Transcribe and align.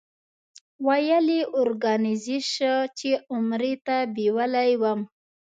ویل 0.85 1.27
یې 1.37 1.41
اورګنایزیش 1.57 2.49
چې 2.97 3.09
عمرې 3.33 3.73
ته 3.85 3.97
بېولې 4.15 4.71
وم. 4.81 4.99